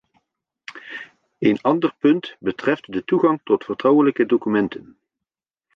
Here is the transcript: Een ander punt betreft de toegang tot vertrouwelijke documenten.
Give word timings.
Een 1.37 1.61
ander 1.61 1.95
punt 1.99 2.35
betreft 2.39 2.91
de 2.91 3.03
toegang 3.03 3.39
tot 3.43 3.63
vertrouwelijke 3.65 4.25
documenten. 4.25 4.97